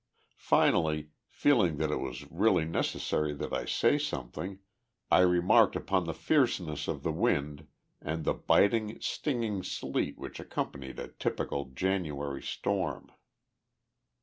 [0.39, 4.57] Finally, feeling that it was really necessary that I say something,
[5.11, 7.67] I remarked upon the fierceness of the wind
[8.01, 13.11] and the biting, stinging sleet which accompanied a typical January storm.